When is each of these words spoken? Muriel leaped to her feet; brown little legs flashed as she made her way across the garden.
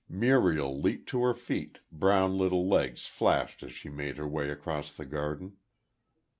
Muriel 0.09 0.81
leaped 0.81 1.07
to 1.09 1.21
her 1.21 1.35
feet; 1.35 1.77
brown 1.91 2.35
little 2.35 2.67
legs 2.67 3.05
flashed 3.05 3.61
as 3.61 3.71
she 3.71 3.87
made 3.87 4.17
her 4.17 4.27
way 4.27 4.49
across 4.49 4.91
the 4.91 5.05
garden. 5.05 5.57